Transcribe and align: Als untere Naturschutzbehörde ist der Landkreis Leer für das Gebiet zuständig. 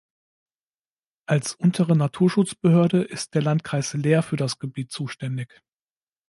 Als 1.27 1.53
untere 1.53 1.95
Naturschutzbehörde 1.95 3.03
ist 3.03 3.35
der 3.35 3.43
Landkreis 3.43 3.93
Leer 3.93 4.23
für 4.23 4.35
das 4.35 4.57
Gebiet 4.57 4.91
zuständig. 4.91 5.61